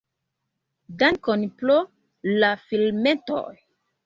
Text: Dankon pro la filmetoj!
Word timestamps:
Dankon 1.03 1.43
pro 1.59 1.75
la 2.45 2.51
filmetoj! 2.65 3.45